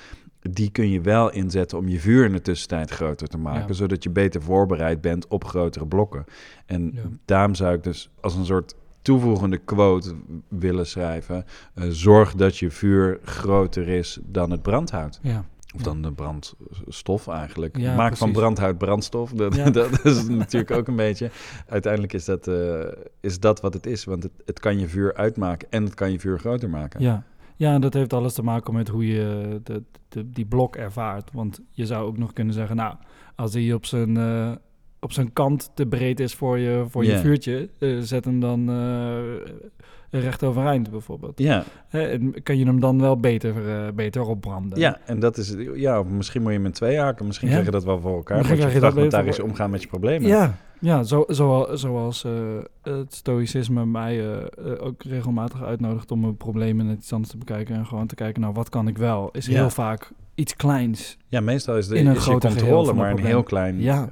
[0.50, 3.72] Die kun je wel inzetten om je vuur in de tussentijd groter te maken, Ja.
[3.74, 6.24] zodat je beter voorbereid bent op grotere blokken.
[6.66, 7.00] En Ja.
[7.24, 10.14] daarom zou ik dus als een soort toevoegende quote
[10.48, 15.18] willen schrijven: eh, zorg dat je vuur groter is dan het brandhout.
[15.22, 15.44] Ja.
[15.74, 15.84] Of Ja.
[15.84, 17.76] dan de brandstof eigenlijk.
[17.76, 19.30] Ja, Maak van brandhout brandstof.
[19.32, 19.70] Dat, Ja.
[19.80, 21.30] dat is natuurlijk ook een beetje.
[21.68, 22.80] Uiteindelijk is dat, eh,
[23.20, 24.04] is dat wat het is.
[24.04, 27.00] Want het, het kan je vuur uitmaken en het kan je vuur groter maken.
[27.00, 27.24] Ja.
[27.56, 31.30] ja, en dat heeft alles te maken met hoe je de, de, die blok ervaart.
[31.32, 32.94] Want je zou ook nog kunnen zeggen, nou,
[33.36, 34.52] als hij op zijn, eh,
[35.04, 38.68] op zijn kant te breed is voor je, voor je vuurtje, eh, zet hem dan
[38.70, 41.38] eh, recht overeind bijvoorbeeld.
[41.38, 44.78] Ja, en kan je hem dan wel beter, eh, beter opbranden?
[44.78, 45.54] ja, en dat is.
[45.74, 47.26] Ja, misschien moet je met twee haken.
[47.26, 47.52] Misschien Ja.
[47.54, 48.36] krijg je dat wel voor elkaar.
[48.36, 50.28] Misschien krijg je dat fragmentarisch voor- omgaan met je problemen.
[50.28, 52.24] Ja, ja zo, zo, zoals
[52.82, 54.42] het stoïcisme mij
[54.80, 58.40] ook regelmatig uitnodigt om mijn problemen net iets anders te bekijken en gewoon te kijken,
[58.40, 59.28] nou, wat kan ik wel?
[59.32, 59.52] Is Ja.
[59.52, 61.16] heel vaak iets kleins.
[61.28, 64.08] Ja, meestal is, de, In een is geheel controle maar een heel klein Ja.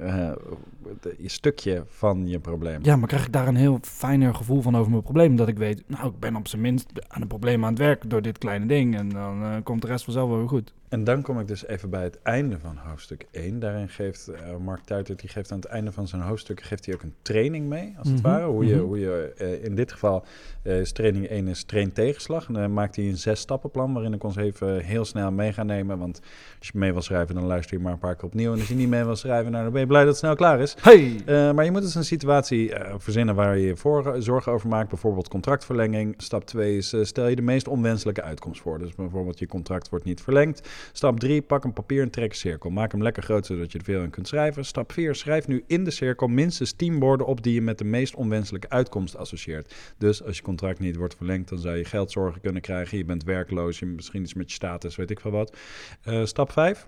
[1.17, 2.79] Je stukje van je probleem.
[2.83, 5.35] Ja, maar krijg ik daar een heel fijner gevoel van over mijn probleem.
[5.35, 8.09] Dat ik weet, nou, ik ben op zijn minst aan een probleem aan het werk
[8.09, 8.95] door dit kleine ding.
[8.95, 10.73] En dan eh, komt de rest vanzelf wel weer goed.
[10.91, 13.59] En dan kom ik dus even bij het einde van hoofdstuk 1.
[13.59, 16.95] Daarin geeft eh, Mark Tuitert, die geeft aan het einde van zijn hoofdstuk geeft hij
[16.95, 18.45] ook een training mee, als het Mhm, ware.
[18.45, 18.83] Hoe je, mhm.
[18.83, 20.25] hoe je eh, in dit geval
[20.63, 22.47] eh, is training 1 is train tegenslag.
[22.47, 25.63] En dan maakt hij een zes stappenplan waarin ik ons even heel snel mee ga
[25.63, 25.97] nemen.
[25.97, 26.21] Want
[26.59, 28.53] als je mee wil schrijven, dan luister je maar een paar keer opnieuw.
[28.53, 30.35] En als je niet mee wil schrijven, nou, dan ben je blij dat het snel
[30.35, 30.75] klaar is.
[30.81, 31.21] Hey!
[31.53, 34.89] Maar je moet dus een situatie verzinnen waar je je voor, zorgen over maakt.
[34.89, 36.13] Bijvoorbeeld contractverlenging.
[36.17, 38.79] Stap 2 is stel je de meest onwenselijke uitkomst voor.
[38.79, 40.69] Dus bijvoorbeeld je contract wordt niet verlengd.
[40.91, 42.69] Stap 3, pak een papier en trek een cirkel.
[42.69, 44.65] Maak hem lekker groot zodat je er veel in kunt schrijven.
[44.65, 47.83] Stap 4, schrijf nu in de cirkel minstens 10 woorden op die je met de
[47.83, 49.75] meest onwenselijke uitkomst associeert.
[49.97, 52.97] Dus als je contract niet wordt verlengd, dan zou je geldzorgen kunnen krijgen.
[52.97, 55.57] Je bent werkloos, je misschien iets met je status, weet ik veel wat.
[56.03, 56.87] Eh, stap 5.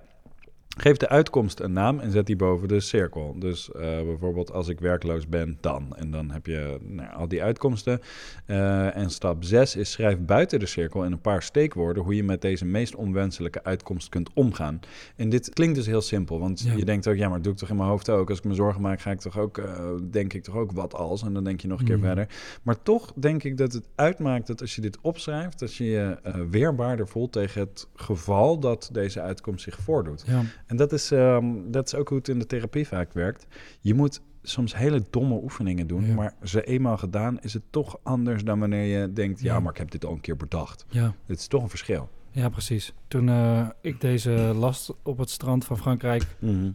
[0.77, 3.35] Geef de uitkomst een naam en zet die boven de cirkel.
[3.39, 5.95] Dus eh, bijvoorbeeld als ik werkloos ben, dan.
[5.95, 8.01] En dan heb je nou, al die uitkomsten.
[8.45, 12.03] Eh, en stap 6 is schrijf buiten de cirkel in een paar steekwoorden...
[12.03, 14.79] hoe je met deze meest onwenselijke uitkomst kunt omgaan.
[15.15, 16.73] En dit klinkt dus heel simpel, want Ja.
[16.73, 17.15] je denkt ook...
[17.15, 18.29] ja, maar doe ik toch in mijn hoofd ook.
[18.29, 20.93] Als ik me zorgen maak, ga ik toch ook, eh, denk ik toch ook wat
[20.93, 21.23] als.
[21.23, 22.05] En dan denk je nog een keer Mhm.
[22.05, 22.27] verder.
[22.63, 25.59] Maar toch denk ik dat het uitmaakt dat als je dit opschrijft...
[25.59, 26.17] dat je je
[26.49, 30.23] weerbaarder voelt tegen het geval dat deze uitkomst zich voordoet.
[30.27, 33.47] Ja, En dat is, ehm, dat is ook hoe het in de therapie vaak werkt.
[33.79, 36.05] Je moet soms hele domme oefeningen doen.
[36.05, 36.13] Ja.
[36.13, 39.41] Maar ze eenmaal gedaan, is het toch anders dan wanneer je denkt...
[39.41, 39.59] ja, Ja.
[39.59, 40.85] maar ik heb dit al een keer bedacht.
[40.89, 42.09] Ja, Het is toch een verschil.
[42.31, 42.93] ja precies.
[43.07, 46.23] Toen eh, ik deze last op het strand van Frankrijk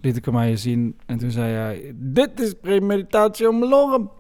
[0.03, 0.97] liet ik hem aan je zien.
[1.07, 4.11] En toen zei hij, dit is premeditatie om lorem,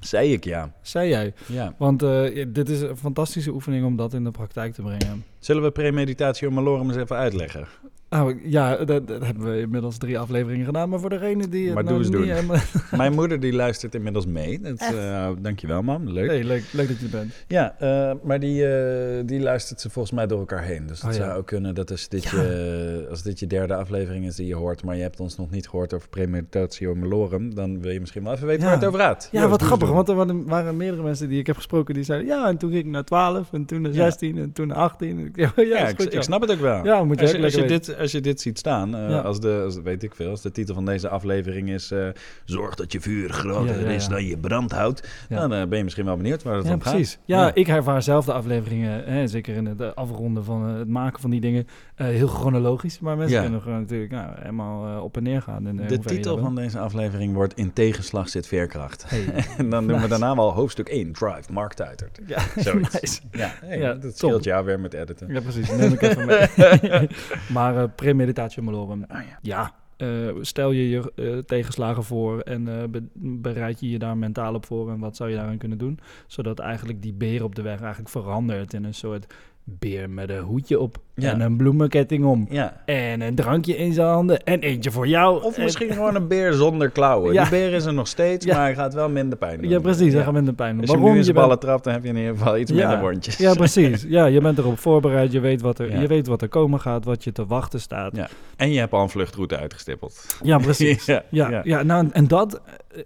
[0.00, 0.72] Zei ik ja.
[0.82, 1.34] zei jij.
[1.46, 1.74] ja.
[1.78, 5.24] Want eh, dit is een fantastische oefening om dat in de praktijk te brengen.
[5.38, 7.66] Zullen we premeditatie om malorum eens even uitleggen?
[8.14, 10.88] Nou ja, dat, dat hebben we inmiddels drie afleveringen gedaan.
[10.88, 12.36] Maar voor degene die het Maar nou doe eens niet doen.
[12.36, 12.60] helemaal-
[13.02, 14.60] Mijn moeder die luistert inmiddels mee.
[14.60, 16.26] Dat, eh, dankjewel man, leuk.
[16.28, 17.32] Nee, leuk, leuk dat je er bent.
[17.48, 20.86] Ja, eh, maar die, eh, die luistert ze volgens mij door elkaar heen.
[20.86, 21.24] Dus het Oh, ja.
[21.24, 22.30] zou ook kunnen dat als dit, Ja.
[22.42, 24.84] je, als dit je derde aflevering is die je hoort...
[24.84, 27.54] maar je hebt ons nog niet gehoord over premeditatio malorum...
[27.54, 28.68] dan wil je misschien wel even weten Ja.
[28.68, 29.28] waar het over gaat.
[29.32, 32.28] Ja, wat grappig, want er waren, waren meerdere mensen die ik heb gesproken die zeiden...
[32.28, 33.96] Ja, en toen ging ik naar 12 en toen naar Ja.
[34.04, 35.18] 16 en toen naar 18.
[35.18, 36.84] En ik- Ja, ja, Ja, is ik, goed, ik snap het ook wel.
[36.84, 39.08] Ja, moet je als, je, als, je lekker dit, als je dit ziet staan, eh,
[39.10, 39.18] Ja.
[39.20, 41.90] als, de, als, weet ik veel, als de titel van deze aflevering is...
[41.90, 42.08] eh,
[42.44, 45.08] Zorg dat je vuur groter Ja, ja, is dan je brandhout.
[45.28, 46.78] Dan eh, ben je misschien wel benieuwd waar het om gaat.
[46.78, 47.18] precies.
[47.24, 47.54] Ja, Ja.
[47.54, 51.40] ik ervaar zelf de afleveringen, hè, zeker in het afronden van het maken van die
[51.40, 52.98] dingen, heel chronologisch.
[53.00, 55.62] Maar mensen kunnen gewoon natuurlijk nou, helemaal op en neer gaan.
[55.86, 59.04] De titel van deze aflevering wordt In tegenslag zit veerkracht.
[59.08, 59.24] Hey.
[59.58, 62.18] En dan doen we daarna wel hoofdstuk 1, Drive, Mark Tuitert.
[62.26, 63.00] Ja, Zoiets.
[63.00, 63.20] nice.
[63.32, 64.12] Ja, hey, dat top.
[64.14, 65.32] scheelt jou weer met editen.
[65.32, 65.70] Ja, precies.
[65.70, 67.08] Neem ik even mee.
[67.52, 69.04] maar premeditatio malorum.
[69.08, 69.38] Ah, ja.
[69.42, 73.08] Ja, eh, stel je je eh, tegenslagen voor en eh, be-
[73.40, 75.98] bereid je je daar mentaal op voor en wat zou je daaraan kunnen doen?
[76.26, 79.34] Zodat eigenlijk die beer op de weg eigenlijk verandert in een soort
[79.66, 81.30] beer met een hoedje op Ja.
[81.30, 82.46] en een bloemenketting om.
[82.50, 82.82] Ja.
[82.84, 85.42] En een drankje in zijn handen en eentje voor jou.
[85.44, 87.32] Of En- misschien gewoon een beer zonder klauwen.
[87.32, 87.42] Ja.
[87.42, 89.70] Die beer is er nog steeds, maar hij gaat wel minder pijn doen.
[89.70, 90.14] Ja, precies.
[90.14, 90.80] In de pijn doen.
[90.80, 91.10] Als je hem Waarom?
[91.12, 93.36] nu in zijn bent- ballen trapt, dan heb je in ieder geval iets minder wondjes.
[93.36, 94.04] Ja, precies.
[94.08, 95.32] Ja, je bent erop voorbereid.
[95.32, 98.16] Je weet, wat er, je weet wat er komen gaat, wat je te wachten staat.
[98.16, 98.28] Ja.
[98.56, 100.36] En je hebt al een vluchtroute uitgestippeld.
[100.42, 101.04] Ja, precies.
[101.30, 102.60] ja, Ja, nou, en dat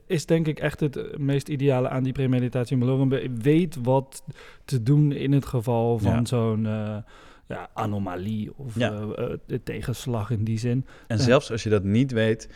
[0.07, 3.09] is denk ik echt het meest ideale aan die premeditatie malorum.
[3.41, 4.23] Weet wat
[4.65, 6.25] te doen in het geval van Ja.
[6.25, 6.97] zo'n eh,
[7.49, 8.93] ja, anomalie of Ja.
[8.93, 10.87] eh, eh, de tegenslag in die zin.
[11.07, 12.49] En zelfs als je dat niet weet,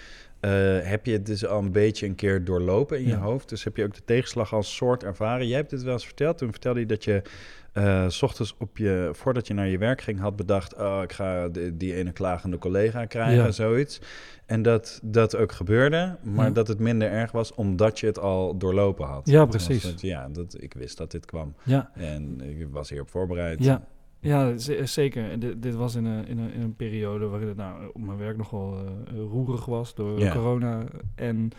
[0.83, 3.49] heb je het dus al een beetje een keer doorlopen in je hoofd.
[3.49, 5.47] Dus heb je ook de tegenslag als soort ervaren.
[5.49, 6.39] Jij hebt dit wel eens verteld.
[6.39, 7.23] Toen vertelde je dat je
[7.73, 11.13] eh, s ochtends op je, voordat je naar je werk ging, had bedacht: oh, ik
[11.13, 13.51] ga de- die ene klagende collega krijgen, Ja.
[13.51, 14.01] zoiets.
[14.47, 16.53] En dat dat ook gebeurde, maar Ja.
[16.53, 19.29] dat het minder erg was omdat je het al doorlopen had.
[19.29, 19.83] Ja, precies.
[19.83, 21.55] het, ja, dat, ik wist dat dit kwam.
[21.63, 23.65] Ja, En ik was hierop voorbereid.
[23.65, 23.83] Ja,
[24.23, 24.53] ja
[24.85, 25.31] zeker.
[25.31, 28.01] En Dit, dit was in een, in, een, in een periode waarin het nou, op
[28.01, 30.85] mijn werk nogal eh, roerig was door corona.
[31.15, 31.51] En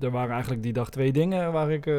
[0.00, 1.94] er waren eigenlijk die dag twee dingen waar ik eh,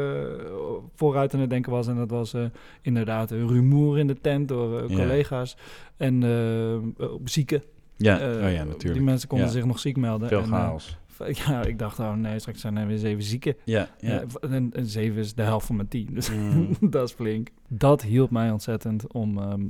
[0.96, 1.88] vooruit aan het denken was.
[1.88, 2.46] En dat was eh,
[2.82, 5.58] inderdaad een rumoer in de tent door eh, collega's
[5.98, 7.64] en eh, zieken.
[7.98, 8.94] Ja, Eh, oh ja, natuurlijk.
[8.94, 10.28] Die mensen konden zich nog ziek melden.
[10.28, 10.98] Veel En, eh, chaos.
[11.46, 13.56] ja, ik dacht, oh nee, straks zijn er weer zeven zieken.
[13.64, 14.24] Ja, ja.
[14.50, 16.14] En, en zeven is de helft van mijn team.
[16.14, 16.68] Dus Mm.
[16.90, 17.50] dat is flink.
[17.68, 19.62] Dat hielp mij ontzettend om ehm,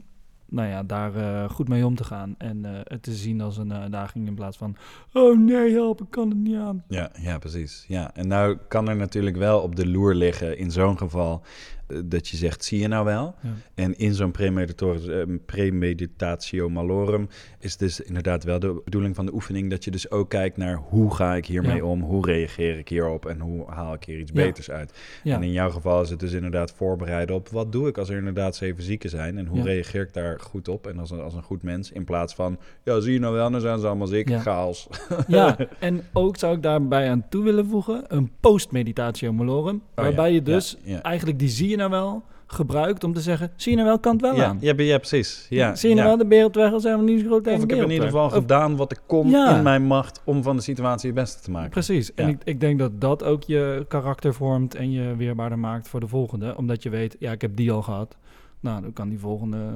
[0.50, 2.36] nou ja, daar eh, goed mee om te gaan.
[2.38, 4.76] En eh, het te zien als een uitdaging in plaats van...
[5.14, 6.84] Oh nee, help, ik kan het niet aan.
[6.88, 7.86] Ja, ja, precies.
[7.88, 8.14] Ja.
[8.14, 12.28] En nou kan er natuurlijk wel op de loer liggen in zo'n geval eh, dat
[12.28, 13.36] je zegt, zie je nou wel?
[13.42, 13.50] Ja.
[13.74, 17.28] En in zo'n premeditator- eh, premeditatio malorum
[17.60, 20.76] is dus inderdaad wel de bedoeling van de oefening dat je dus ook kijkt naar
[20.76, 21.84] hoe ga ik hiermee Ja.
[21.84, 24.44] om, hoe reageer ik hierop en hoe haal ik hier iets Ja.
[24.46, 24.94] beters uit.
[25.24, 28.18] En in jouw geval is het dus inderdaad voorbereiden op wat doe ik als er
[28.18, 31.34] inderdaad zeven zieken zijn en hoe reageer ik daar goed op en als een, als
[31.34, 34.08] een goed mens in plaats van, ja zie je nou wel, dan zijn ze allemaal
[34.08, 34.88] ziek, chaos.
[35.28, 38.04] ja, en ook zou ik daarbij aan toe willen voegen...
[38.08, 39.82] een post-meditatio malorum.
[39.96, 43.52] waarbij ja, je dus eigenlijk die zie je nou wel gebruikt om te zeggen...
[43.56, 44.58] zie je nou wel, kan het wel Ja, aan.
[44.62, 45.46] ja, ja, precies.
[45.50, 46.16] Ja, zie je nou ja.
[46.16, 47.70] wel, de beer op de weg, al zijn we niet zo groot tegen Of ik
[47.70, 48.26] heb in ieder de geval.
[48.26, 49.58] Of- gedaan wat ik kon Ja.
[49.58, 51.70] in mijn macht om van de situatie het beste te maken.
[51.70, 52.14] Precies.
[52.14, 56.00] En ik, ik denk dat dat ook je karakter vormt en je weerbaarder maakt voor
[56.00, 56.58] de volgende.
[56.58, 58.18] Omdat je weet, ja, ik heb die al gehad.
[58.60, 59.76] Nou, dan kan die volgende eh,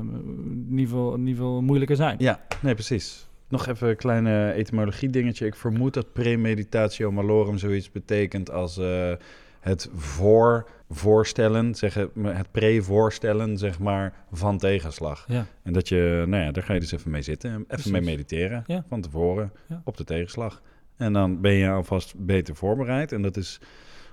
[0.67, 2.15] niet veel, niet veel moeilijker zijn.
[2.19, 3.27] Ja, nee, precies.
[3.47, 5.45] Nog even een kleine etymologie dingetje.
[5.45, 9.12] Ik vermoed dat premeditatio malorum zoiets betekent als eh,
[9.60, 15.26] het voor voorstellen, zeggen, het pre-voorstellen, zeg maar, van tegenslag.
[15.28, 17.91] Ja, En dat je, nou ja, daar ga je dus even mee zitten, even Precies.
[17.91, 18.84] mee mediteren Ja.
[18.88, 19.52] van tevoren
[19.84, 20.62] op de tegenslag.
[20.98, 23.12] En dan ben je alvast beter voorbereid.
[23.12, 23.60] En dat is,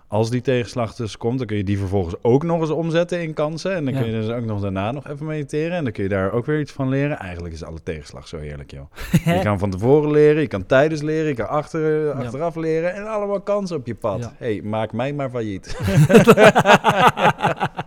[0.08, 3.34] als die tegenslag dus komt, dan kun je die vervolgens ook nog eens omzetten in
[3.34, 3.74] kansen.
[3.74, 4.00] En dan Ja.
[4.00, 5.76] kun je dus ook nog daarna nog even mediteren.
[5.76, 7.18] En dan kun je daar ook weer iets van leren.
[7.18, 8.90] Eigenlijk is alle tegenslag zo heerlijk, joh.
[9.36, 12.94] je kan van tevoren leren, je kan tijdens leren, je kan achter, achteraf leren.
[12.94, 14.18] En allemaal kansen op je pad.
[14.20, 14.32] Ja.
[14.38, 15.76] hey, maak mij maar failliet.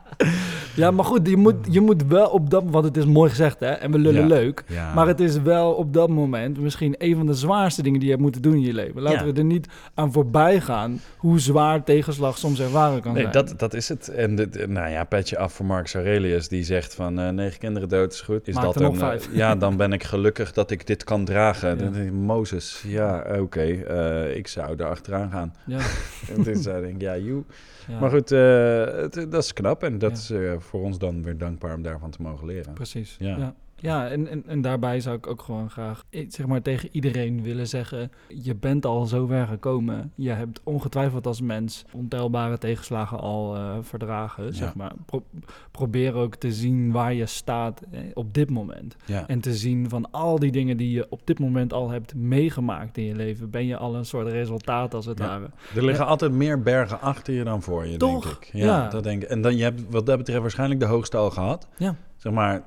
[0.79, 2.63] Ja, maar goed, je moet, je moet wel op dat...
[2.67, 3.69] Want het is mooi gezegd, hè?
[3.71, 4.27] En we lullen Ja.
[4.27, 4.63] leuk.
[4.67, 4.93] Ja.
[4.93, 8.13] Maar het is wel op dat moment misschien een van de zwaarste dingen die je
[8.13, 9.01] hebt moeten doen in je leven.
[9.01, 9.33] Laten Ja.
[9.33, 13.33] we er niet aan voorbij gaan hoe zwaar tegenslag soms ervaren kan Nee, zijn.
[13.33, 14.07] dat, dat is het.
[14.07, 14.33] En
[14.67, 16.47] nou ja, petje af voor Marcus Aurelius.
[16.47, 18.47] Die zegt van eh, negen kinderen dood is goed.
[18.47, 22.13] Is Maak dat een, eh, ja, dan ben ik gelukkig dat ik dit kan dragen.
[22.25, 23.61] Mozes, ja, oké.
[23.61, 25.53] eh, ik zou er achteraan gaan.
[25.65, 25.77] Ja,
[26.35, 27.43] en toen zei ik, ja, joe.
[27.89, 29.83] Ja, Maar goed, eh, het- dat is knap.
[29.83, 30.37] En dat Ja.
[30.37, 32.73] is eh, voor ons dan weer dankbaar om daarvan te mogen leren.
[32.73, 33.15] precies.
[33.19, 33.53] Ja.
[33.81, 37.41] Ja, en, en, en daarbij zou ik ook gewoon graag eh, zeg maar, tegen iedereen
[37.43, 38.11] willen zeggen...
[38.27, 40.11] je bent al zo ver gekomen.
[40.15, 44.53] Je hebt ongetwijfeld als mens ontelbare tegenslagen al eh, verdragen.
[44.53, 44.91] Zeg maar.
[45.05, 45.23] Pro-
[45.71, 48.95] probeer ook te zien waar je staat eh, op dit moment.
[49.05, 49.27] Ja.
[49.27, 52.97] En te zien van al die dingen die je op dit moment al hebt meegemaakt
[52.97, 55.25] in je leven, ben je al een soort resultaat als het Ja.
[55.27, 55.49] ware.
[55.75, 58.23] Er liggen altijd meer bergen achter je dan voor je, Toch?
[58.23, 58.49] denk ik.
[58.53, 58.89] Ja, Ja.
[58.89, 59.29] dat denk ik.
[59.29, 61.67] En dan, je hebt wat dat betreft waarschijnlijk de hoogste al gehad.
[61.77, 61.95] Ja.
[62.17, 62.63] Zeg maar,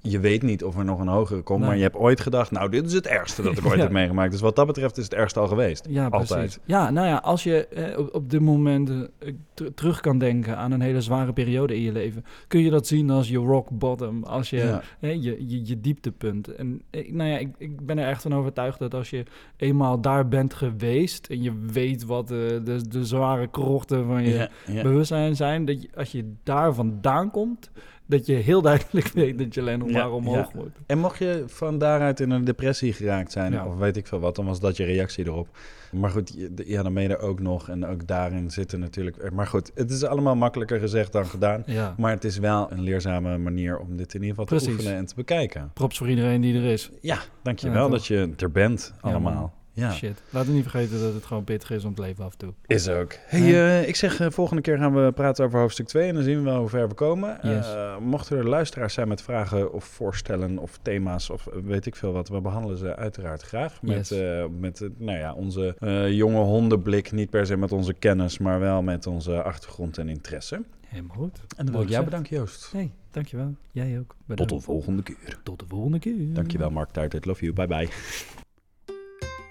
[0.00, 1.68] je- weet niet of er nog een hogere komt, Nee.
[1.68, 3.82] maar je hebt ooit gedacht, nou, dit is het ergste dat ik ooit Ja.
[3.82, 4.30] heb meegemaakt.
[4.30, 5.86] Dus wat dat betreft is het ergste al geweest.
[5.88, 6.30] Ja, precies.
[6.30, 6.60] Altijd.
[6.64, 10.56] Ja, nou ja, als je eh, op, op dit moment eh, ter- terug kan denken
[10.56, 13.68] aan een hele zware periode in je leven, kun je dat zien als je rock
[13.70, 14.80] bottom, als je, Ja.
[15.08, 16.54] je, je, je dieptepunt.
[16.54, 19.22] En eh, nou ja, ik, ik ben er echt van overtuigd dat als je
[19.56, 24.48] eenmaal daar bent geweest en je weet wat de, de, de zware krochten van je
[24.66, 24.82] ja.
[24.82, 27.70] bewustzijn zijn, dat je, als je daar vandaan komt,
[28.06, 30.60] dat je heel duidelijk weet dat je alleen nog maar omhoog ja.
[30.60, 30.70] moet.
[30.86, 33.66] En mocht je van daaruit in een depressie geraakt zijn, Ja.
[33.66, 35.48] of weet ik veel wat, dan was dat je reactie erop.
[35.92, 37.68] Maar goed, ja, dan ben je er ook nog.
[37.68, 39.30] En ook daarin zitten natuurlijk...
[39.32, 41.62] Maar goed, het is allemaal makkelijker gezegd dan gedaan.
[41.66, 41.94] Ja.
[41.96, 45.06] Maar het is wel een leerzame manier om dit in ieder geval te oefenen en
[45.06, 45.70] te bekijken.
[45.74, 46.90] Props voor iedereen die er is.
[47.00, 49.54] Ja, dankjewel dat je er bent allemaal.
[49.76, 50.22] Ja, Shit.
[50.30, 52.52] Laten we niet vergeten dat het gewoon pittig is om het leven af en toe.
[52.66, 53.12] is ook.
[53.26, 53.80] Hey, Ja.
[53.80, 56.36] eh, ik zeg, eh, volgende keer gaan we praten over hoofdstuk 2 en dan zien
[56.36, 57.38] we wel hoe ver we komen.
[57.42, 57.66] Yes.
[57.74, 62.12] Eh, mochten er luisteraars zijn met vragen of voorstellen of thema's of weet ik veel
[62.12, 63.82] wat, we behandelen ze uiteraard graag.
[63.82, 64.10] Met, Yes.
[64.10, 68.60] eh, met nou ja, onze eh, jonge hondenblik, niet per se met onze kennis, maar
[68.60, 70.62] wel met onze achtergrond en interesse.
[70.86, 71.40] Helemaal goed.
[71.56, 72.72] En dan wil ik jou bedanken, Joost.
[72.72, 73.54] Hey, dankjewel.
[73.72, 74.14] Jij ook.
[74.34, 75.38] Tot de volgende keer.
[75.42, 76.14] Tot de volgende keer.
[76.34, 77.24] Dankjewel, Mark Tuitert.
[77.24, 77.52] Love you.
[77.54, 77.88] Bye bye.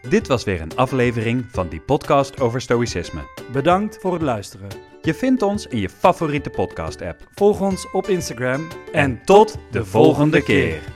[0.09, 3.21] Dit was weer een aflevering van die podcast over stoïcisme.
[3.51, 4.67] Bedankt voor het luisteren.
[5.01, 7.29] Je vindt ons in je favoriete podcast-app.
[7.35, 10.94] Volg ons op Instagram En tot de volgende keer.